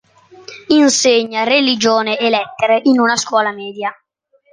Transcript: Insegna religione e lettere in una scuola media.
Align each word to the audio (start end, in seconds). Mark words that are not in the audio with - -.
Insegna 0.69 1.43
religione 1.43 2.17
e 2.17 2.31
lettere 2.31 2.79
in 2.85 2.99
una 2.99 3.15
scuola 3.15 3.51
media. 3.53 3.93